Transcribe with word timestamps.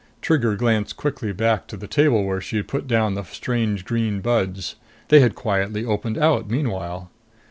Trigger 0.19 0.55
glanced 0.55 0.97
quickly 0.97 1.31
back 1.31 1.67
to 1.67 1.77
the 1.77 1.85
table 1.85 2.23
where 2.23 2.41
she 2.41 2.57
had 2.57 2.67
put 2.67 2.87
down 2.87 3.13
the 3.13 3.21
strange 3.21 3.85
green 3.85 4.19
buds. 4.19 4.73
They 5.09 5.19
had 5.19 5.35
quietly 5.35 5.85
opened 5.85 6.17
out 6.17 6.49
meanwhile. 6.49 7.11